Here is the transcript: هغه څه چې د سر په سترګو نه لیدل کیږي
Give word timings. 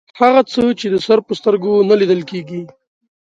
هغه 0.19 0.41
څه 0.51 0.63
چې 0.79 0.87
د 0.93 0.95
سر 1.05 1.19
په 1.27 1.33
سترګو 1.39 1.73
نه 1.89 1.95
لیدل 2.01 2.21
کیږي 2.29 2.61